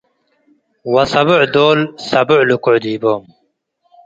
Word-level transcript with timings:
ወሰቦዕ 0.93 1.41
ዶል 1.53 1.79
ሰቦዕ 2.09 2.39
ልክዑ 2.49 2.75
ዲቦም። 2.83 3.21